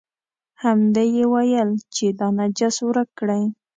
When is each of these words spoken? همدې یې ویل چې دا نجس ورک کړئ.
همدې 0.63 1.05
یې 1.15 1.23
ویل 1.33 1.69
چې 1.95 2.05
دا 2.19 2.27
نجس 2.37 2.75
ورک 2.87 3.09
کړئ. 3.19 3.43